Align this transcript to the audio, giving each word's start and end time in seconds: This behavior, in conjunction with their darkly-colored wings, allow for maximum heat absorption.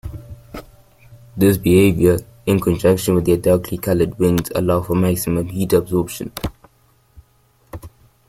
This 1.37 1.59
behavior, 1.59 2.17
in 2.47 2.59
conjunction 2.59 3.13
with 3.13 3.25
their 3.27 3.37
darkly-colored 3.37 4.17
wings, 4.17 4.49
allow 4.55 4.81
for 4.81 4.95
maximum 4.95 5.45
heat 5.45 5.73
absorption. 5.73 6.31